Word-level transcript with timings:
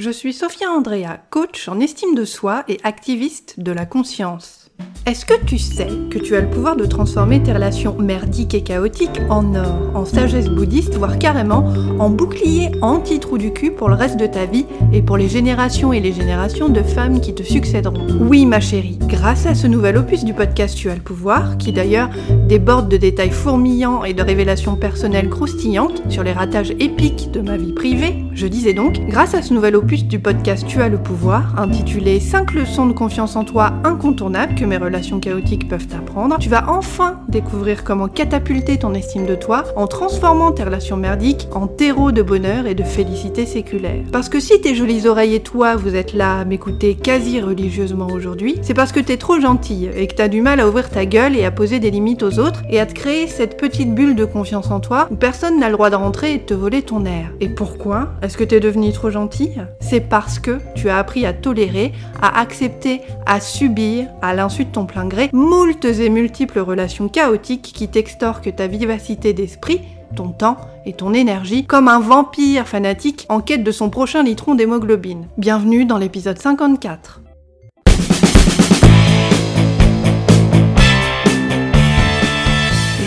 Je 0.00 0.08
suis 0.08 0.32
Sophia 0.32 0.70
Andrea, 0.70 1.20
coach 1.28 1.68
en 1.68 1.78
estime 1.78 2.14
de 2.14 2.24
soi 2.24 2.64
et 2.68 2.80
activiste 2.84 3.60
de 3.60 3.70
la 3.70 3.84
conscience. 3.84 4.59
Est-ce 5.06 5.24
que 5.24 5.42
tu 5.46 5.56
sais 5.56 5.88
que 6.10 6.18
tu 6.18 6.36
as 6.36 6.42
le 6.42 6.50
pouvoir 6.50 6.76
de 6.76 6.84
transformer 6.84 7.42
tes 7.42 7.54
relations 7.54 7.96
merdiques 7.98 8.54
et 8.54 8.60
chaotiques 8.60 9.20
en 9.30 9.54
or, 9.54 9.92
en 9.94 10.04
sagesse 10.04 10.50
bouddhiste, 10.50 10.94
voire 10.94 11.18
carrément 11.18 11.64
en 11.98 12.10
bouclier 12.10 12.70
anti-trou 12.82 13.38
du 13.38 13.50
cul 13.50 13.70
pour 13.70 13.88
le 13.88 13.94
reste 13.94 14.20
de 14.20 14.26
ta 14.26 14.44
vie 14.44 14.66
et 14.92 15.00
pour 15.00 15.16
les 15.16 15.28
générations 15.28 15.94
et 15.94 16.00
les 16.00 16.12
générations 16.12 16.68
de 16.68 16.82
femmes 16.82 17.20
qui 17.20 17.34
te 17.34 17.42
succéderont? 17.42 18.06
Oui, 18.20 18.44
ma 18.44 18.60
chérie, 18.60 18.98
grâce 19.00 19.46
à 19.46 19.54
ce 19.54 19.66
nouvel 19.66 19.96
opus 19.96 20.22
du 20.22 20.34
podcast 20.34 20.76
Tu 20.76 20.90
as 20.90 20.94
le 20.94 21.00
pouvoir, 21.00 21.56
qui 21.56 21.72
d'ailleurs 21.72 22.10
déborde 22.46 22.90
de 22.90 22.98
détails 22.98 23.30
fourmillants 23.30 24.04
et 24.04 24.12
de 24.12 24.22
révélations 24.22 24.76
personnelles 24.76 25.30
croustillantes 25.30 26.02
sur 26.10 26.22
les 26.22 26.32
ratages 26.32 26.74
épiques 26.78 27.30
de 27.32 27.40
ma 27.40 27.56
vie 27.56 27.72
privée, 27.72 28.26
je 28.34 28.46
disais 28.46 28.74
donc, 28.74 29.00
grâce 29.08 29.34
à 29.34 29.40
ce 29.40 29.54
nouvel 29.54 29.76
opus 29.76 30.04
du 30.04 30.18
podcast 30.18 30.64
Tu 30.68 30.82
as 30.82 30.90
le 30.90 30.98
pouvoir, 30.98 31.58
intitulé 31.58 32.20
5 32.20 32.52
leçons 32.52 32.86
de 32.86 32.92
confiance 32.92 33.34
en 33.34 33.44
toi 33.44 33.72
incontournables 33.82 34.54
que 34.54 34.64
mes 34.66 34.76
relations 34.76 34.99
chaotiques 35.02 35.68
peuvent 35.68 35.86
t'apprendre, 35.86 36.36
tu 36.38 36.48
vas 36.48 36.70
enfin 36.70 37.20
découvrir 37.28 37.84
comment 37.84 38.08
catapulter 38.08 38.78
ton 38.78 38.94
estime 38.94 39.26
de 39.26 39.34
toi 39.34 39.64
en 39.76 39.86
transformant 39.86 40.52
tes 40.52 40.62
relations 40.62 40.96
merdiques 40.96 41.48
en 41.52 41.66
terreau 41.66 42.12
de 42.12 42.22
bonheur 42.22 42.66
et 42.66 42.74
de 42.74 42.82
félicité 42.82 43.46
séculaire. 43.46 44.04
Parce 44.12 44.28
que 44.28 44.40
si 44.40 44.60
tes 44.60 44.74
jolies 44.74 45.06
oreilles 45.06 45.34
et 45.34 45.40
toi, 45.40 45.76
vous 45.76 45.96
êtes 45.96 46.12
là 46.12 46.40
à 46.40 46.44
m'écouter 46.44 46.94
quasi 46.94 47.40
religieusement 47.40 48.08
aujourd'hui, 48.08 48.56
c'est 48.62 48.74
parce 48.74 48.92
que 48.92 49.00
t'es 49.00 49.16
trop 49.16 49.40
gentille 49.40 49.90
et 49.96 50.06
que 50.06 50.14
t'as 50.14 50.28
du 50.28 50.42
mal 50.42 50.60
à 50.60 50.68
ouvrir 50.68 50.90
ta 50.90 51.06
gueule 51.06 51.36
et 51.36 51.44
à 51.44 51.50
poser 51.50 51.80
des 51.80 51.90
limites 51.90 52.22
aux 52.22 52.38
autres 52.38 52.62
et 52.68 52.78
à 52.78 52.86
te 52.86 52.94
créer 52.94 53.26
cette 53.26 53.56
petite 53.56 53.94
bulle 53.94 54.14
de 54.14 54.24
confiance 54.24 54.70
en 54.70 54.80
toi 54.80 55.08
où 55.10 55.16
personne 55.16 55.58
n'a 55.58 55.68
le 55.68 55.74
droit 55.74 55.90
de 55.90 55.96
rentrer 55.96 56.34
et 56.34 56.38
de 56.38 56.44
te 56.44 56.54
voler 56.54 56.82
ton 56.82 57.04
air. 57.04 57.32
Et 57.40 57.48
pourquoi 57.48 58.10
Est-ce 58.22 58.36
que 58.36 58.44
t'es 58.44 58.60
devenue 58.60 58.92
trop 58.92 59.10
gentille? 59.10 59.62
C'est 59.80 60.00
parce 60.00 60.38
que 60.38 60.58
tu 60.74 60.88
as 60.88 60.98
appris 60.98 61.26
à 61.26 61.32
tolérer, 61.32 61.92
à 62.22 62.40
accepter, 62.40 63.00
à 63.26 63.40
subir, 63.40 64.06
à 64.22 64.34
l'insulter 64.34 64.60
de 64.64 64.70
ton 64.72 64.79
plein 64.84 65.06
gré, 65.06 65.30
moultes 65.32 65.84
et 65.84 66.08
multiples 66.08 66.60
relations 66.60 67.08
chaotiques 67.08 67.72
qui 67.74 67.88
t'extorquent 67.88 68.54
ta 68.54 68.66
vivacité 68.66 69.32
d'esprit, 69.32 69.80
ton 70.16 70.30
temps 70.30 70.56
et 70.86 70.92
ton 70.92 71.14
énergie 71.14 71.64
comme 71.64 71.88
un 71.88 72.00
vampire 72.00 72.66
fanatique 72.66 73.26
en 73.28 73.40
quête 73.40 73.64
de 73.64 73.72
son 73.72 73.90
prochain 73.90 74.22
litron 74.22 74.54
d'hémoglobine. 74.54 75.28
Bienvenue 75.38 75.84
dans 75.84 75.98
l'épisode 75.98 76.38
54. 76.38 77.20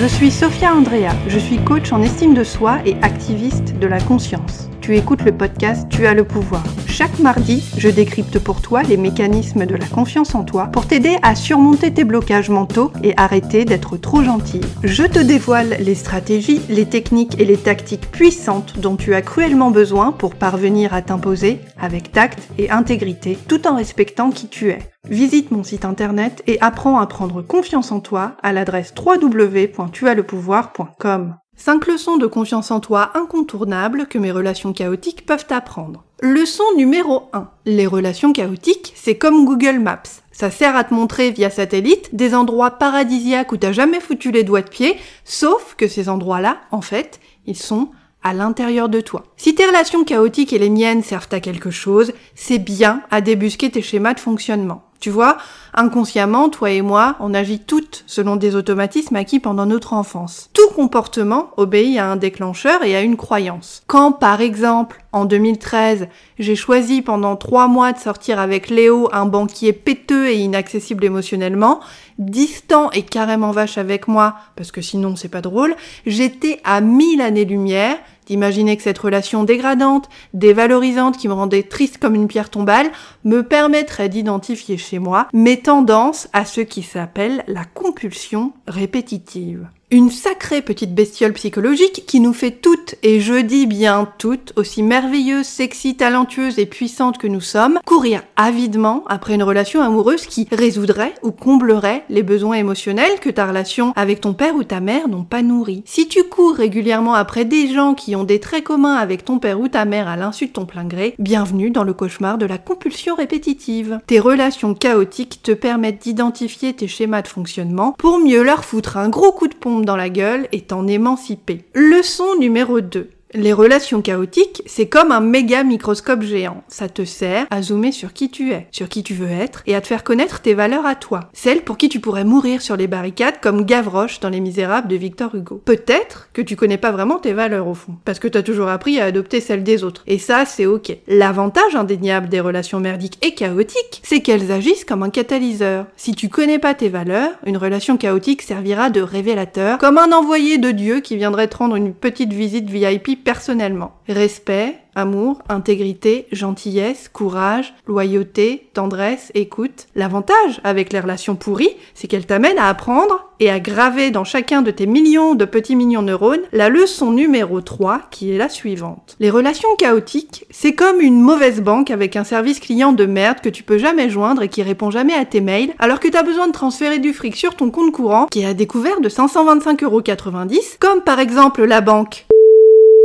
Je 0.03 0.09
suis 0.09 0.31
Sophia 0.31 0.75
Andrea, 0.75 1.13
je 1.29 1.39
suis 1.39 1.57
coach 1.63 1.93
en 1.93 2.01
estime 2.01 2.33
de 2.33 2.43
soi 2.43 2.79
et 2.85 2.95
activiste 3.01 3.79
de 3.79 3.87
la 3.87 4.01
conscience. 4.01 4.69
Tu 4.81 4.97
écoutes 4.97 5.23
le 5.23 5.31
podcast 5.31 5.87
Tu 5.89 6.05
as 6.05 6.13
le 6.13 6.25
pouvoir. 6.25 6.63
Chaque 6.93 7.17
mardi, 7.17 7.63
je 7.75 7.89
décrypte 7.89 8.37
pour 8.37 8.61
toi 8.61 8.83
les 8.83 8.97
mécanismes 8.97 9.65
de 9.65 9.73
la 9.73 9.87
confiance 9.87 10.35
en 10.35 10.43
toi 10.43 10.67
pour 10.67 10.85
t'aider 10.85 11.17
à 11.23 11.33
surmonter 11.33 11.91
tes 11.91 12.03
blocages 12.03 12.51
mentaux 12.51 12.91
et 13.03 13.15
arrêter 13.17 13.65
d'être 13.65 13.97
trop 13.97 14.21
gentil. 14.21 14.61
Je 14.83 15.01
te 15.01 15.17
dévoile 15.17 15.77
les 15.79 15.95
stratégies, 15.95 16.61
les 16.69 16.85
techniques 16.85 17.39
et 17.39 17.45
les 17.45 17.57
tactiques 17.57 18.11
puissantes 18.11 18.77
dont 18.77 18.95
tu 18.95 19.15
as 19.15 19.23
cruellement 19.23 19.71
besoin 19.71 20.11
pour 20.11 20.35
parvenir 20.35 20.93
à 20.93 21.01
t'imposer 21.01 21.61
avec 21.81 22.11
tact 22.11 22.47
et 22.59 22.69
intégrité 22.69 23.39
tout 23.47 23.65
en 23.65 23.75
respectant 23.75 24.29
qui 24.29 24.47
tu 24.47 24.69
es. 24.69 24.77
Visite 25.09 25.49
mon 25.49 25.63
site 25.63 25.85
internet 25.85 26.43
et 26.45 26.61
apprends 26.61 26.99
à 26.99 27.07
prendre 27.07 27.41
confiance 27.41 27.91
en 27.91 28.01
toi 28.01 28.33
à 28.43 28.53
l'adresse 28.53 28.93
www.tuaslepouvoir.com. 29.03 31.37
5 31.55 31.87
leçons 31.87 32.17
de 32.17 32.27
confiance 32.27 32.69
en 32.71 32.79
toi 32.79 33.11
incontournables 33.15 34.05
que 34.07 34.19
mes 34.19 34.31
relations 34.31 34.73
chaotiques 34.73 35.25
peuvent 35.25 35.47
apprendre. 35.49 36.03
Leçon 36.25 36.63
numéro 36.77 37.23
1. 37.33 37.49
Les 37.65 37.85
relations 37.85 38.31
chaotiques, 38.31 38.93
c'est 38.95 39.17
comme 39.17 39.43
Google 39.43 39.79
Maps. 39.79 40.03
Ça 40.31 40.49
sert 40.49 40.73
à 40.73 40.85
te 40.85 40.93
montrer 40.93 41.31
via 41.31 41.49
satellite 41.49 42.15
des 42.15 42.33
endroits 42.33 42.71
paradisiaques 42.71 43.51
où 43.51 43.57
t'as 43.57 43.73
jamais 43.73 43.99
foutu 43.99 44.31
les 44.31 44.45
doigts 44.45 44.61
de 44.61 44.69
pied, 44.69 44.95
sauf 45.25 45.75
que 45.75 45.89
ces 45.89 46.07
endroits-là, 46.07 46.61
en 46.71 46.79
fait, 46.79 47.19
ils 47.45 47.57
sont 47.57 47.89
à 48.23 48.33
l'intérieur 48.33 48.87
de 48.87 49.01
toi. 49.01 49.25
Si 49.35 49.53
tes 49.53 49.65
relations 49.65 50.05
chaotiques 50.05 50.53
et 50.53 50.59
les 50.59 50.69
miennes 50.69 51.03
servent 51.03 51.27
à 51.33 51.41
quelque 51.41 51.71
chose, 51.71 52.13
c'est 52.35 52.57
bien 52.57 53.01
à 53.11 53.19
débusquer 53.19 53.69
tes 53.69 53.81
schémas 53.81 54.13
de 54.13 54.21
fonctionnement. 54.21 54.83
Tu 55.01 55.09
vois, 55.09 55.35
inconsciemment, 55.73 56.47
toi 56.47 56.71
et 56.71 56.81
moi, 56.81 57.17
on 57.19 57.33
agit 57.33 57.59
toutes 57.59 58.05
selon 58.07 58.37
des 58.37 58.55
automatismes 58.55 59.17
acquis 59.17 59.41
pendant 59.41 59.65
notre 59.65 59.91
enfance. 59.91 60.49
Comportement 60.73 61.51
obéit 61.57 61.99
à 61.99 62.07
un 62.07 62.15
déclencheur 62.15 62.83
et 62.83 62.95
à 62.95 63.01
une 63.01 63.15
croyance. 63.15 63.83
Quand, 63.87 64.11
par 64.11 64.41
exemple, 64.41 65.03
en 65.11 65.25
2013, 65.25 66.07
j'ai 66.39 66.55
choisi 66.55 67.01
pendant 67.01 67.35
trois 67.35 67.67
mois 67.67 67.93
de 67.93 67.99
sortir 67.99 68.39
avec 68.39 68.69
Léo, 68.69 69.07
un 69.13 69.27
banquier 69.27 69.71
péteux 69.71 70.27
et 70.27 70.37
inaccessible 70.37 71.05
émotionnellement, 71.05 71.79
distant 72.17 72.89
et 72.91 73.03
carrément 73.03 73.51
vache 73.51 73.77
avec 73.77 74.07
moi, 74.07 74.35
parce 74.55 74.71
que 74.71 74.81
sinon 74.81 75.15
c'est 75.15 75.29
pas 75.29 75.41
drôle, 75.41 75.75
j'étais 76.05 76.59
à 76.63 76.81
mille 76.81 77.21
années-lumière 77.21 77.97
d'imaginer 78.25 78.77
que 78.77 78.83
cette 78.83 78.97
relation 78.97 79.43
dégradante, 79.43 80.09
dévalorisante 80.33 81.17
qui 81.17 81.27
me 81.27 81.33
rendait 81.33 81.63
triste 81.63 81.97
comme 81.97 82.15
une 82.15 82.27
pierre 82.27 82.49
tombale, 82.49 82.89
me 83.25 83.43
permettrait 83.43 84.09
d'identifier 84.09 84.77
chez 84.77 84.97
moi 84.97 85.27
mes 85.33 85.59
tendances 85.59 86.29
à 86.33 86.45
ce 86.45 86.61
qui 86.61 86.83
s'appelle 86.83 87.43
la 87.47 87.65
compulsion 87.65 88.53
répétitive. 88.67 89.67
Une 89.93 90.09
sacrée 90.09 90.63
petite 90.63 90.95
bestiole 90.95 91.33
psychologique 91.33 92.05
qui 92.07 92.19
nous 92.19 92.33
fait 92.33 92.49
toutes, 92.49 92.95
et 93.03 93.19
je 93.19 93.35
dis 93.35 93.67
bien 93.67 94.11
toutes, 94.17 94.51
aussi 94.55 94.81
merveilleuses, 94.81 95.45
sexy, 95.45 95.95
talentueuses 95.95 96.57
et 96.57 96.65
puissantes 96.65 97.19
que 97.19 97.27
nous 97.27 97.41
sommes, 97.41 97.79
courir 97.85 98.23
avidement 98.35 99.03
après 99.05 99.35
une 99.35 99.43
relation 99.43 99.83
amoureuse 99.83 100.25
qui 100.25 100.47
résoudrait 100.51 101.13
ou 101.21 101.29
comblerait 101.29 102.05
les 102.09 102.23
besoins 102.23 102.55
émotionnels 102.55 103.19
que 103.21 103.29
ta 103.29 103.45
relation 103.45 103.93
avec 103.95 104.19
ton 104.19 104.33
père 104.33 104.55
ou 104.55 104.63
ta 104.63 104.79
mère 104.79 105.07
n'ont 105.07 105.25
pas 105.25 105.43
nourris. 105.43 105.83
Si 105.85 106.07
tu 106.07 106.23
cours 106.23 106.55
régulièrement 106.55 107.13
après 107.13 107.45
des 107.45 107.71
gens 107.71 107.93
qui 107.93 108.15
ont 108.15 108.23
des 108.23 108.39
traits 108.39 108.63
communs 108.63 108.95
avec 108.95 109.23
ton 109.23 109.37
père 109.37 109.59
ou 109.59 109.67
ta 109.67 109.85
mère 109.85 110.07
à 110.07 110.15
l'insu 110.15 110.47
de 110.47 110.53
ton 110.53 110.65
plein 110.65 110.85
gré, 110.85 111.13
bienvenue 111.19 111.69
dans 111.69 111.83
le 111.83 111.93
cauchemar 111.93 112.39
de 112.39 112.47
la 112.47 112.57
compulsion 112.57 113.13
répétitive. 113.13 113.99
Tes 114.07 114.19
relations 114.19 114.73
chaotiques 114.73 115.43
te 115.43 115.51
permettent 115.51 116.01
d'identifier 116.01 116.73
tes 116.73 116.87
schémas 116.87 117.21
de 117.21 117.27
fonctionnement 117.27 117.93
pour 117.99 118.17
mieux 118.17 118.41
leur 118.41 118.65
foutre 118.65 118.97
un 118.97 119.09
gros 119.09 119.31
coup 119.31 119.47
de 119.47 119.53
pompe 119.53 119.82
dans 119.85 119.95
la 119.95 120.09
gueule 120.09 120.47
et 120.51 120.61
t'en 120.61 120.87
émanciper. 120.87 121.65
Leçon 121.73 122.35
numéro 122.39 122.81
2. 122.81 123.09
Les 123.35 123.51
relations 123.51 124.03
chaotiques, 124.03 124.61
c'est 124.67 124.85
comme 124.85 125.11
un 125.11 125.19
méga 125.19 125.63
microscope 125.63 126.21
géant. 126.21 126.63
Ça 126.67 126.87
te 126.87 127.03
sert 127.03 127.47
à 127.49 127.63
zoomer 127.63 127.91
sur 127.91 128.13
qui 128.13 128.29
tu 128.29 128.51
es, 128.51 128.67
sur 128.69 128.89
qui 128.89 129.01
tu 129.01 129.15
veux 129.15 129.31
être, 129.31 129.63
et 129.65 129.73
à 129.73 129.81
te 129.81 129.87
faire 129.87 130.03
connaître 130.03 130.41
tes 130.41 130.53
valeurs 130.53 130.85
à 130.85 130.93
toi. 130.93 131.31
Celles 131.33 131.63
pour 131.63 131.77
qui 131.77 131.89
tu 131.89 131.99
pourrais 131.99 132.25
mourir 132.25 132.61
sur 132.61 132.77
les 132.77 132.85
barricades 132.85 133.39
comme 133.41 133.65
Gavroche 133.65 134.19
dans 134.19 134.29
Les 134.29 134.39
Misérables 134.39 134.87
de 134.87 134.95
Victor 134.95 135.33
Hugo. 135.33 135.59
Peut-être 135.65 136.29
que 136.33 136.43
tu 136.43 136.55
connais 136.55 136.77
pas 136.77 136.91
vraiment 136.91 137.17
tes 137.17 137.33
valeurs 137.33 137.67
au 137.67 137.73
fond, 137.73 137.95
parce 138.05 138.19
que 138.19 138.27
t'as 138.27 138.43
toujours 138.43 138.67
appris 138.67 138.99
à 138.99 139.05
adopter 139.05 139.41
celles 139.41 139.63
des 139.63 139.83
autres. 139.83 140.03
Et 140.05 140.19
ça, 140.19 140.45
c'est 140.45 140.67
ok. 140.67 140.95
L'avantage 141.07 141.75
indéniable 141.75 142.29
des 142.29 142.39
relations 142.39 142.79
merdiques 142.79 143.17
et 143.25 143.33
chaotiques, 143.33 144.01
c'est 144.03 144.21
qu'elles 144.21 144.51
agissent 144.51 144.85
comme 144.85 145.01
un 145.01 145.09
catalyseur. 145.09 145.87
Si 145.95 146.13
tu 146.13 146.29
connais 146.29 146.59
pas 146.59 146.75
tes 146.75 146.89
valeurs, 146.89 147.31
une 147.47 147.57
relation 147.57 147.97
chaotique 147.97 148.43
servira 148.43 148.91
de 148.91 149.01
révélateur, 149.01 149.79
comme 149.79 149.97
un 149.97 150.11
envoyé 150.11 150.59
de 150.59 150.69
Dieu 150.69 150.99
qui 150.99 151.15
viendrait 151.15 151.47
te 151.47 151.57
rendre 151.57 151.75
une 151.75 151.95
petite 151.95 152.31
visite 152.31 152.69
VIP 152.69 153.22
personnellement. 153.23 153.93
Respect, 154.07 154.77
amour, 154.95 155.41
intégrité, 155.49 156.27
gentillesse, 156.31 157.09
courage, 157.11 157.73
loyauté, 157.87 158.69
tendresse, 158.73 159.31
écoute. 159.33 159.87
L'avantage 159.95 160.61
avec 160.63 160.93
les 160.93 160.99
relations 160.99 161.35
pourries, 161.35 161.75
c'est 161.93 162.07
qu'elles 162.07 162.25
t'amènent 162.25 162.57
à 162.57 162.67
apprendre 162.67 163.29
et 163.39 163.49
à 163.49 163.59
graver 163.59 164.11
dans 164.11 164.23
chacun 164.23 164.61
de 164.61 164.71
tes 164.71 164.85
millions 164.85 165.35
de 165.35 165.45
petits 165.45 165.75
mignons 165.75 166.01
neurones 166.01 166.43
la 166.51 166.69
leçon 166.69 167.11
numéro 167.11 167.61
3 167.61 168.03
qui 168.11 168.31
est 168.31 168.37
la 168.37 168.49
suivante. 168.49 169.15
Les 169.19 169.29
relations 169.29 169.75
chaotiques, 169.77 170.45
c'est 170.49 170.73
comme 170.73 171.01
une 171.01 171.19
mauvaise 171.19 171.61
banque 171.61 171.91
avec 171.91 172.15
un 172.15 172.23
service 172.23 172.59
client 172.59 172.93
de 172.93 173.05
merde 173.05 173.41
que 173.41 173.49
tu 173.49 173.63
peux 173.63 173.77
jamais 173.77 174.09
joindre 174.09 174.43
et 174.43 174.49
qui 174.49 174.63
répond 174.63 174.91
jamais 174.91 175.13
à 175.13 175.25
tes 175.25 175.41
mails 175.41 175.73
alors 175.79 175.99
que 175.99 176.07
t'as 176.07 176.23
besoin 176.23 176.47
de 176.47 176.53
transférer 176.53 176.99
du 176.99 177.13
fric 177.13 177.35
sur 177.35 177.55
ton 177.55 177.69
compte 177.69 177.91
courant 177.91 178.27
qui 178.27 178.41
est 178.41 178.45
à 178.45 178.53
découvert 178.53 179.01
de 179.01 179.09
525,90€ 179.09 180.77
comme 180.79 181.01
par 181.01 181.19
exemple 181.19 181.63
la 181.65 181.81
banque 181.81 182.25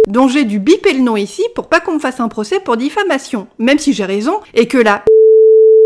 dont 0.08 0.26
j'ai 0.26 0.44
dû 0.44 0.58
biper 0.58 0.94
le 0.94 1.00
nom 1.00 1.16
ici 1.16 1.44
pour 1.54 1.68
pas 1.68 1.80
qu'on 1.80 1.94
me 1.94 1.98
fasse 1.98 2.20
un 2.20 2.28
procès 2.28 2.60
pour 2.60 2.76
diffamation, 2.76 3.46
même 3.58 3.78
si 3.78 3.92
j'ai 3.92 4.06
raison, 4.06 4.40
et 4.54 4.66
que 4.66 4.78
la 4.78 5.04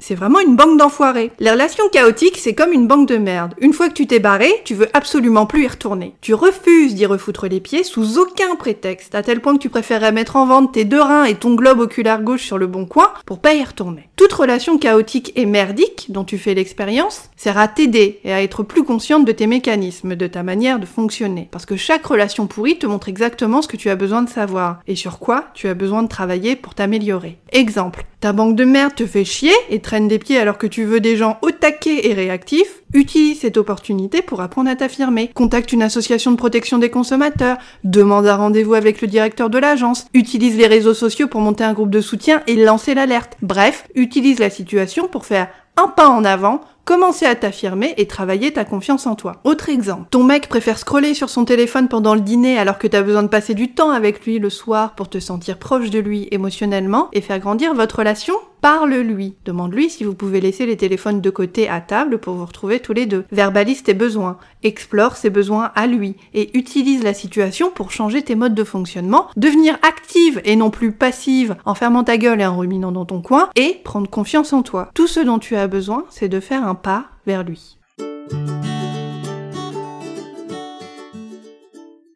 c'est 0.02 0.14
vraiment 0.14 0.40
une 0.40 0.56
banque 0.56 0.78
d'enfoirés. 0.78 1.30
Les 1.38 1.50
relations 1.50 1.88
chaotiques, 1.90 2.36
c'est 2.36 2.54
comme 2.54 2.72
une 2.72 2.86
banque 2.86 3.08
de 3.08 3.16
merde. 3.16 3.54
Une 3.60 3.72
fois 3.72 3.88
que 3.88 3.94
tu 3.94 4.06
t'es 4.06 4.18
barré, 4.18 4.50
tu 4.64 4.74
veux 4.74 4.88
absolument 4.92 5.46
plus 5.46 5.64
y 5.64 5.68
retourner. 5.68 6.14
Tu 6.20 6.34
refuses 6.34 6.94
d'y 6.94 7.06
refoutre 7.06 7.46
les 7.46 7.60
pieds 7.60 7.84
sous 7.84 8.18
aucun 8.18 8.56
prétexte, 8.56 9.14
à 9.14 9.22
tel 9.22 9.40
point 9.40 9.54
que 9.54 9.62
tu 9.62 9.68
préférerais 9.68 10.12
mettre 10.12 10.36
en 10.36 10.46
vente 10.46 10.72
tes 10.72 10.84
deux 10.84 11.00
reins 11.00 11.24
et 11.24 11.36
ton 11.36 11.54
globe 11.54 11.80
oculaire 11.80 12.22
gauche 12.22 12.44
sur 12.44 12.58
le 12.58 12.66
bon 12.66 12.84
coin 12.84 13.12
pour 13.26 13.38
pas 13.38 13.54
y 13.54 13.62
retourner. 13.62 14.08
Toute 14.16 14.32
relation 14.32 14.78
chaotique 14.78 15.32
et 15.36 15.46
merdique 15.46 16.06
dont 16.08 16.24
tu 16.24 16.38
fais 16.38 16.54
l'expérience 16.54 17.30
sert 17.36 17.58
à 17.58 17.68
t'aider 17.68 18.20
et 18.24 18.32
à 18.32 18.42
être 18.42 18.62
plus 18.62 18.82
consciente 18.82 19.24
de 19.24 19.32
tes 19.32 19.46
mécanismes, 19.46 20.16
de 20.16 20.26
ta 20.26 20.42
manière 20.42 20.80
de 20.80 20.86
fonctionner. 20.86 21.48
Parce 21.50 21.66
que 21.66 21.76
chaque 21.76 22.06
relation 22.06 22.46
pourrie 22.46 22.78
te 22.78 22.86
montre 22.86 23.08
exactement 23.08 23.62
ce 23.62 23.68
que 23.68 23.76
tu 23.76 23.88
as 23.88 23.96
besoin 23.96 24.22
de 24.22 24.28
savoir 24.28 24.80
et 24.86 24.96
sur 24.96 25.18
quoi 25.18 25.44
tu 25.54 25.68
as 25.68 25.74
besoin 25.74 26.02
de 26.02 26.08
travailler 26.08 26.56
pour 26.56 26.74
t'améliorer. 26.74 27.38
Exemple, 27.52 28.04
ta 28.22 28.32
banque 28.32 28.54
de 28.54 28.64
merde 28.64 28.94
te 28.94 29.04
fait 29.04 29.24
chier 29.24 29.52
et 29.68 29.80
traîne 29.80 30.06
des 30.06 30.20
pieds 30.20 30.38
alors 30.38 30.56
que 30.56 30.68
tu 30.68 30.84
veux 30.84 31.00
des 31.00 31.16
gens 31.16 31.38
au 31.42 31.50
taquet 31.50 32.08
et 32.08 32.14
réactifs. 32.14 32.82
Utilise 32.94 33.40
cette 33.40 33.56
opportunité 33.56 34.22
pour 34.22 34.40
apprendre 34.40 34.70
à 34.70 34.76
t'affirmer. 34.76 35.32
Contacte 35.34 35.72
une 35.72 35.82
association 35.82 36.30
de 36.30 36.36
protection 36.36 36.78
des 36.78 36.88
consommateurs. 36.88 37.56
Demande 37.82 38.28
un 38.28 38.36
rendez-vous 38.36 38.74
avec 38.74 39.02
le 39.02 39.08
directeur 39.08 39.50
de 39.50 39.58
l'agence. 39.58 40.06
Utilise 40.14 40.56
les 40.56 40.68
réseaux 40.68 40.94
sociaux 40.94 41.26
pour 41.26 41.40
monter 41.40 41.64
un 41.64 41.72
groupe 41.72 41.90
de 41.90 42.00
soutien 42.00 42.42
et 42.46 42.54
lancer 42.54 42.94
l'alerte. 42.94 43.36
Bref, 43.42 43.88
utilise 43.96 44.38
la 44.38 44.50
situation 44.50 45.08
pour 45.08 45.26
faire 45.26 45.48
un 45.76 45.88
pas 45.88 46.08
en 46.08 46.24
avant 46.24 46.60
Commencer 46.84 47.26
à 47.26 47.36
t'affirmer 47.36 47.94
et 47.96 48.08
travailler 48.08 48.52
ta 48.52 48.64
confiance 48.64 49.06
en 49.06 49.14
toi. 49.14 49.36
Autre 49.44 49.68
exemple, 49.68 50.08
ton 50.10 50.24
mec 50.24 50.48
préfère 50.48 50.78
scroller 50.78 51.14
sur 51.14 51.30
son 51.30 51.44
téléphone 51.44 51.86
pendant 51.86 52.16
le 52.16 52.20
dîner 52.20 52.58
alors 52.58 52.78
que 52.78 52.88
t'as 52.88 53.02
besoin 53.02 53.22
de 53.22 53.28
passer 53.28 53.54
du 53.54 53.72
temps 53.72 53.92
avec 53.92 54.26
lui 54.26 54.40
le 54.40 54.50
soir 54.50 54.96
pour 54.96 55.08
te 55.08 55.20
sentir 55.20 55.58
proche 55.58 55.90
de 55.90 56.00
lui 56.00 56.26
émotionnellement 56.32 57.08
et 57.12 57.20
faire 57.20 57.38
grandir 57.38 57.72
votre 57.74 58.00
relation 58.00 58.34
Parle-lui. 58.62 59.34
Demande-lui 59.44 59.90
si 59.90 60.04
vous 60.04 60.14
pouvez 60.14 60.40
laisser 60.40 60.66
les 60.66 60.76
téléphones 60.76 61.20
de 61.20 61.30
côté 61.30 61.68
à 61.68 61.80
table 61.80 62.18
pour 62.18 62.36
vous 62.36 62.46
retrouver 62.46 62.78
tous 62.78 62.92
les 62.92 63.06
deux. 63.06 63.24
Verbalise 63.32 63.82
tes 63.82 63.92
besoins. 63.92 64.38
Explore 64.62 65.16
ses 65.16 65.30
besoins 65.30 65.72
à 65.74 65.88
lui. 65.88 66.14
Et 66.32 66.56
utilise 66.56 67.02
la 67.02 67.12
situation 67.12 67.72
pour 67.74 67.90
changer 67.90 68.22
tes 68.22 68.36
modes 68.36 68.54
de 68.54 68.62
fonctionnement, 68.62 69.26
devenir 69.36 69.74
active 69.82 70.40
et 70.44 70.54
non 70.54 70.70
plus 70.70 70.92
passive 70.92 71.56
en 71.64 71.74
fermant 71.74 72.04
ta 72.04 72.16
gueule 72.16 72.40
et 72.40 72.46
en 72.46 72.56
ruminant 72.56 72.92
dans 72.92 73.04
ton 73.04 73.20
coin 73.20 73.50
et 73.56 73.80
prendre 73.82 74.08
confiance 74.08 74.52
en 74.52 74.62
toi. 74.62 74.92
Tout 74.94 75.08
ce 75.08 75.18
dont 75.18 75.40
tu 75.40 75.56
as 75.56 75.66
besoin, 75.66 76.04
c'est 76.08 76.28
de 76.28 76.38
faire 76.38 76.64
un 76.64 76.76
pas 76.76 77.06
vers 77.26 77.42
lui. 77.42 77.78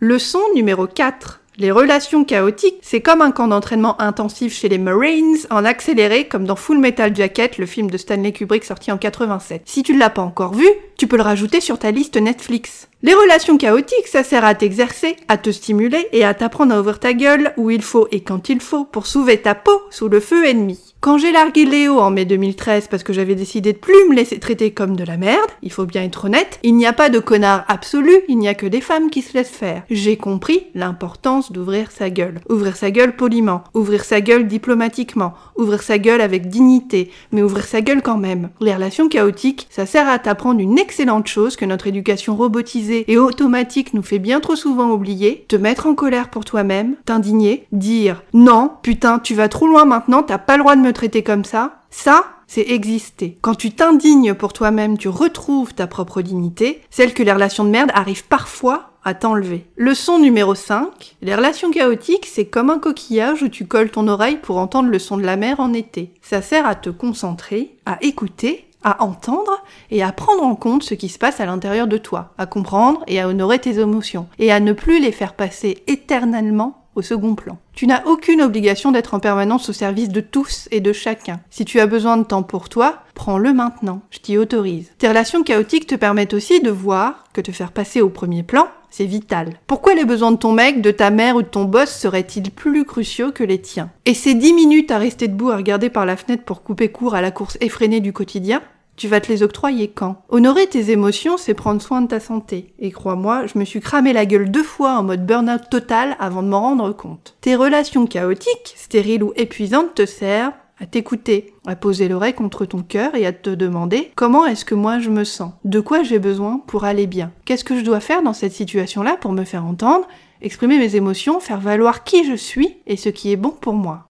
Leçon 0.00 0.38
numéro 0.54 0.86
4. 0.86 1.40
Les 1.56 1.72
relations 1.72 2.22
chaotiques, 2.22 2.78
c'est 2.82 3.00
comme 3.00 3.20
un 3.20 3.32
camp 3.32 3.48
d'entraînement 3.48 4.00
intensif 4.00 4.54
chez 4.54 4.68
les 4.68 4.78
Marines, 4.78 5.38
en 5.50 5.64
accéléré 5.64 6.28
comme 6.28 6.44
dans 6.44 6.54
Full 6.54 6.78
Metal 6.78 7.16
Jacket, 7.16 7.58
le 7.58 7.66
film 7.66 7.90
de 7.90 7.96
Stanley 7.96 8.30
Kubrick 8.30 8.62
sorti 8.62 8.92
en 8.92 8.96
87. 8.96 9.62
Si 9.64 9.82
tu 9.82 9.94
ne 9.94 9.98
l'as 9.98 10.10
pas 10.10 10.22
encore 10.22 10.54
vu, 10.54 10.68
tu 10.96 11.08
peux 11.08 11.16
le 11.16 11.24
rajouter 11.24 11.60
sur 11.60 11.80
ta 11.80 11.90
liste 11.90 12.16
Netflix. 12.16 12.86
Les 13.02 13.12
relations 13.12 13.58
chaotiques, 13.58 14.06
ça 14.06 14.22
sert 14.22 14.44
à 14.44 14.54
t'exercer, 14.54 15.16
à 15.26 15.36
te 15.36 15.50
stimuler 15.50 16.06
et 16.12 16.24
à 16.24 16.32
t'apprendre 16.32 16.76
à 16.76 16.78
ouvrir 16.78 17.00
ta 17.00 17.12
gueule 17.12 17.52
où 17.56 17.68
il 17.72 17.82
faut 17.82 18.06
et 18.12 18.20
quand 18.20 18.50
il 18.50 18.60
faut 18.60 18.84
pour 18.84 19.08
sauver 19.08 19.42
ta 19.42 19.56
peau 19.56 19.82
sous 19.90 20.08
le 20.08 20.20
feu 20.20 20.46
ennemi. 20.46 20.87
Quand 21.00 21.16
j'ai 21.16 21.30
largué 21.30 21.64
Léo 21.64 22.00
en 22.00 22.10
mai 22.10 22.24
2013 22.24 22.88
parce 22.88 23.04
que 23.04 23.12
j'avais 23.12 23.36
décidé 23.36 23.72
de 23.72 23.78
plus 23.78 24.08
me 24.10 24.16
laisser 24.16 24.40
traiter 24.40 24.72
comme 24.72 24.96
de 24.96 25.04
la 25.04 25.16
merde, 25.16 25.48
il 25.62 25.70
faut 25.70 25.86
bien 25.86 26.02
être 26.02 26.24
honnête, 26.24 26.58
il 26.64 26.74
n'y 26.74 26.86
a 26.86 26.92
pas 26.92 27.08
de 27.08 27.20
connard 27.20 27.64
absolu, 27.68 28.12
il 28.26 28.36
n'y 28.36 28.48
a 28.48 28.54
que 28.54 28.66
des 28.66 28.80
femmes 28.80 29.08
qui 29.08 29.22
se 29.22 29.34
laissent 29.34 29.48
faire. 29.48 29.84
J'ai 29.90 30.16
compris 30.16 30.66
l'importance 30.74 31.52
d'ouvrir 31.52 31.92
sa 31.92 32.10
gueule. 32.10 32.40
Ouvrir 32.50 32.76
sa 32.76 32.90
gueule 32.90 33.14
poliment, 33.14 33.62
ouvrir 33.74 34.04
sa 34.04 34.20
gueule 34.20 34.48
diplomatiquement, 34.48 35.34
ouvrir 35.56 35.84
sa 35.84 35.98
gueule 35.98 36.20
avec 36.20 36.48
dignité, 36.48 37.12
mais 37.30 37.44
ouvrir 37.44 37.64
sa 37.64 37.80
gueule 37.80 38.02
quand 38.02 38.18
même. 38.18 38.48
Les 38.60 38.74
relations 38.74 39.08
chaotiques, 39.08 39.68
ça 39.70 39.86
sert 39.86 40.08
à 40.08 40.18
t'apprendre 40.18 40.60
une 40.60 40.80
excellente 40.80 41.28
chose 41.28 41.54
que 41.54 41.64
notre 41.64 41.86
éducation 41.86 42.34
robotisée 42.34 43.04
et 43.06 43.18
automatique 43.18 43.94
nous 43.94 44.02
fait 44.02 44.18
bien 44.18 44.40
trop 44.40 44.56
souvent 44.56 44.90
oublier, 44.90 45.44
te 45.46 45.54
mettre 45.54 45.86
en 45.86 45.94
colère 45.94 46.28
pour 46.28 46.44
toi-même, 46.44 46.96
t'indigner, 47.04 47.66
dire 47.70 48.24
non, 48.34 48.72
putain, 48.82 49.20
tu 49.20 49.34
vas 49.34 49.48
trop 49.48 49.68
loin 49.68 49.84
maintenant, 49.84 50.24
t'as 50.24 50.38
pas 50.38 50.56
le 50.56 50.64
droit 50.64 50.74
de 50.74 50.80
me 50.80 50.87
traiter 50.92 51.22
comme 51.22 51.44
ça, 51.44 51.82
ça, 51.90 52.24
c'est 52.46 52.62
exister. 52.62 53.38
Quand 53.40 53.54
tu 53.54 53.70
t'indignes 53.70 54.34
pour 54.34 54.52
toi-même, 54.52 54.98
tu 54.98 55.08
retrouves 55.08 55.74
ta 55.74 55.86
propre 55.86 56.22
dignité, 56.22 56.82
celle 56.90 57.14
que 57.14 57.22
les 57.22 57.32
relations 57.32 57.64
de 57.64 57.70
merde 57.70 57.90
arrivent 57.94 58.26
parfois 58.26 58.90
à 59.04 59.14
t'enlever. 59.14 59.66
Leçon 59.76 60.18
numéro 60.18 60.54
5. 60.54 61.16
Les 61.22 61.34
relations 61.34 61.70
chaotiques, 61.70 62.26
c'est 62.26 62.46
comme 62.46 62.70
un 62.70 62.78
coquillage 62.78 63.42
où 63.42 63.48
tu 63.48 63.66
colles 63.66 63.90
ton 63.90 64.08
oreille 64.08 64.36
pour 64.36 64.58
entendre 64.58 64.90
le 64.90 64.98
son 64.98 65.16
de 65.16 65.24
la 65.24 65.36
mer 65.36 65.60
en 65.60 65.72
été. 65.72 66.12
Ça 66.20 66.42
sert 66.42 66.66
à 66.66 66.74
te 66.74 66.90
concentrer, 66.90 67.76
à 67.86 67.98
écouter, 68.02 68.68
à 68.82 69.02
entendre 69.02 69.62
et 69.90 70.02
à 70.02 70.12
prendre 70.12 70.42
en 70.42 70.54
compte 70.54 70.82
ce 70.82 70.94
qui 70.94 71.08
se 71.08 71.18
passe 71.18 71.40
à 71.40 71.46
l'intérieur 71.46 71.86
de 71.86 71.98
toi, 71.98 72.32
à 72.38 72.46
comprendre 72.46 73.02
et 73.06 73.20
à 73.20 73.28
honorer 73.28 73.58
tes 73.58 73.78
émotions, 73.80 74.28
et 74.38 74.52
à 74.52 74.60
ne 74.60 74.72
plus 74.72 75.00
les 75.00 75.12
faire 75.12 75.34
passer 75.34 75.82
éternellement 75.86 76.77
second 77.02 77.34
plan. 77.34 77.58
Tu 77.72 77.86
n'as 77.86 78.04
aucune 78.04 78.42
obligation 78.42 78.92
d'être 78.92 79.14
en 79.14 79.20
permanence 79.20 79.68
au 79.68 79.72
service 79.72 80.08
de 80.08 80.20
tous 80.20 80.68
et 80.70 80.80
de 80.80 80.92
chacun. 80.92 81.40
Si 81.50 81.64
tu 81.64 81.80
as 81.80 81.86
besoin 81.86 82.16
de 82.16 82.24
temps 82.24 82.42
pour 82.42 82.68
toi, 82.68 83.02
prends-le 83.14 83.52
maintenant, 83.52 84.02
je 84.10 84.18
t'y 84.18 84.38
autorise. 84.38 84.90
Tes 84.98 85.08
relations 85.08 85.42
chaotiques 85.42 85.86
te 85.86 85.94
permettent 85.94 86.34
aussi 86.34 86.60
de 86.60 86.70
voir 86.70 87.24
que 87.32 87.40
te 87.40 87.52
faire 87.52 87.72
passer 87.72 88.00
au 88.00 88.08
premier 88.08 88.42
plan, 88.42 88.68
c'est 88.90 89.04
vital. 89.04 89.54
Pourquoi 89.66 89.94
les 89.94 90.04
besoins 90.04 90.32
de 90.32 90.36
ton 90.36 90.52
mec, 90.52 90.80
de 90.80 90.90
ta 90.90 91.10
mère 91.10 91.36
ou 91.36 91.42
de 91.42 91.46
ton 91.46 91.64
boss 91.64 91.90
seraient-ils 91.90 92.50
plus 92.50 92.84
cruciaux 92.84 93.32
que 93.32 93.44
les 93.44 93.60
tiens? 93.60 93.90
Et 94.06 94.14
ces 94.14 94.34
dix 94.34 94.54
minutes 94.54 94.90
à 94.90 94.98
rester 94.98 95.28
debout 95.28 95.50
à 95.50 95.56
regarder 95.56 95.90
par 95.90 96.06
la 96.06 96.16
fenêtre 96.16 96.44
pour 96.44 96.62
couper 96.62 96.88
court 96.88 97.14
à 97.14 97.20
la 97.20 97.30
course 97.30 97.58
effrénée 97.60 98.00
du 98.00 98.12
quotidien, 98.12 98.62
tu 98.98 99.08
vas 99.08 99.20
te 99.20 99.32
les 99.32 99.42
octroyer 99.42 99.88
quand? 99.88 100.22
Honorer 100.28 100.66
tes 100.66 100.90
émotions, 100.90 101.38
c'est 101.38 101.54
prendre 101.54 101.80
soin 101.80 102.02
de 102.02 102.08
ta 102.08 102.20
santé. 102.20 102.74
Et 102.78 102.90
crois-moi, 102.90 103.46
je 103.46 103.58
me 103.58 103.64
suis 103.64 103.80
cramé 103.80 104.12
la 104.12 104.26
gueule 104.26 104.50
deux 104.50 104.62
fois 104.62 104.98
en 104.98 105.04
mode 105.04 105.24
burn-out 105.24 105.62
total 105.70 106.16
avant 106.18 106.42
de 106.42 106.48
m'en 106.48 106.60
rendre 106.60 106.92
compte. 106.92 107.36
Tes 107.40 107.56
relations 107.56 108.06
chaotiques, 108.06 108.74
stériles 108.76 109.22
ou 109.22 109.32
épuisantes 109.36 109.94
te 109.94 110.04
servent 110.04 110.52
à 110.80 110.86
t'écouter, 110.86 111.54
à 111.66 111.76
poser 111.76 112.08
l'oreille 112.08 112.34
contre 112.34 112.64
ton 112.64 112.82
cœur 112.82 113.14
et 113.14 113.26
à 113.26 113.32
te 113.32 113.50
demander 113.50 114.12
comment 114.14 114.46
est-ce 114.46 114.64
que 114.64 114.74
moi 114.74 114.98
je 115.00 115.10
me 115.10 115.24
sens, 115.24 115.52
de 115.64 115.80
quoi 115.80 116.02
j'ai 116.02 116.18
besoin 116.18 116.62
pour 116.66 116.84
aller 116.84 117.06
bien, 117.06 117.32
qu'est-ce 117.44 117.64
que 117.64 117.76
je 117.76 117.84
dois 117.84 118.00
faire 118.00 118.22
dans 118.22 118.32
cette 118.32 118.52
situation-là 118.52 119.16
pour 119.20 119.32
me 119.32 119.44
faire 119.44 119.64
entendre, 119.64 120.06
exprimer 120.40 120.78
mes 120.78 120.94
émotions, 120.94 121.40
faire 121.40 121.58
valoir 121.60 122.04
qui 122.04 122.24
je 122.24 122.36
suis 122.36 122.76
et 122.86 122.96
ce 122.96 123.08
qui 123.08 123.32
est 123.32 123.36
bon 123.36 123.50
pour 123.50 123.74
moi? 123.74 124.06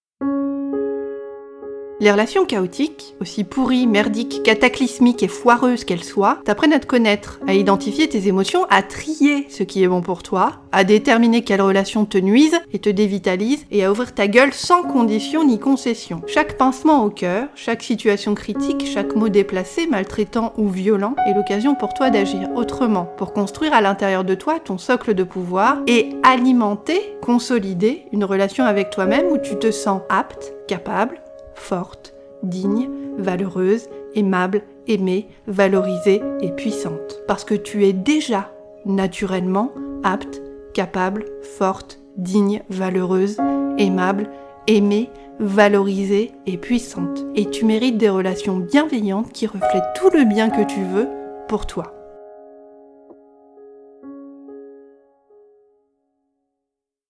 Les 2.01 2.13
relations 2.13 2.45
chaotiques, 2.45 3.13
aussi 3.19 3.43
pourries, 3.43 3.85
merdiques, 3.85 4.41
cataclysmiques 4.43 5.21
et 5.21 5.27
foireuses 5.27 5.83
qu'elles 5.83 6.05
soient, 6.05 6.39
t'apprennent 6.45 6.71
à 6.71 6.79
te 6.79 6.85
connaître, 6.85 7.41
à 7.45 7.53
identifier 7.53 8.07
tes 8.07 8.29
émotions, 8.29 8.63
à 8.69 8.83
trier 8.83 9.47
ce 9.49 9.63
qui 9.63 9.83
est 9.83 9.87
bon 9.89 10.01
pour 10.01 10.23
toi, 10.23 10.61
à 10.71 10.85
déterminer 10.85 11.43
quelles 11.43 11.61
relations 11.61 12.05
te 12.05 12.17
nuisent 12.17 12.61
et 12.71 12.79
te 12.79 12.89
dévitalisent, 12.89 13.65
et 13.69 13.83
à 13.83 13.91
ouvrir 13.91 14.15
ta 14.15 14.29
gueule 14.29 14.53
sans 14.53 14.83
condition 14.83 15.43
ni 15.43 15.59
concession. 15.59 16.21
Chaque 16.25 16.57
pincement 16.57 17.03
au 17.03 17.09
cœur, 17.09 17.49
chaque 17.53 17.83
situation 17.83 18.33
critique, 18.33 18.87
chaque 18.87 19.17
mot 19.17 19.27
déplacé, 19.27 19.85
maltraitant 19.85 20.53
ou 20.57 20.69
violent 20.69 21.15
est 21.27 21.33
l'occasion 21.33 21.75
pour 21.75 21.93
toi 21.93 22.11
d'agir 22.11 22.47
autrement, 22.55 23.09
pour 23.17 23.33
construire 23.33 23.73
à 23.73 23.81
l'intérieur 23.81 24.23
de 24.23 24.35
toi 24.35 24.59
ton 24.59 24.77
socle 24.77 25.15
de 25.15 25.23
pouvoir 25.23 25.79
et 25.85 26.11
alimenter, 26.23 27.01
consolider 27.21 28.05
une 28.13 28.23
relation 28.23 28.63
avec 28.63 28.89
toi-même 28.89 29.25
où 29.29 29.37
tu 29.37 29.59
te 29.59 29.69
sens 29.69 29.99
apte, 30.07 30.53
capable, 30.69 31.19
forte, 31.59 32.13
digne, 32.43 32.89
valeureuse, 33.17 33.87
aimable, 34.15 34.63
aimée, 34.87 35.27
valorisée 35.47 36.21
et 36.41 36.51
puissante. 36.51 37.21
Parce 37.27 37.43
que 37.43 37.55
tu 37.55 37.85
es 37.85 37.93
déjà 37.93 38.51
naturellement 38.85 39.71
apte, 40.03 40.41
capable, 40.73 41.25
forte, 41.41 41.99
digne, 42.17 42.63
valeureuse, 42.69 43.37
aimable, 43.77 44.29
aimée, 44.67 45.09
valorisée 45.39 46.31
et 46.45 46.57
puissante. 46.57 47.25
Et 47.35 47.49
tu 47.49 47.65
mérites 47.65 47.97
des 47.97 48.09
relations 48.09 48.57
bienveillantes 48.57 49.31
qui 49.31 49.47
reflètent 49.47 49.93
tout 49.95 50.09
le 50.09 50.25
bien 50.25 50.49
que 50.49 50.63
tu 50.63 50.83
veux 50.83 51.07
pour 51.47 51.65
toi. 51.65 51.98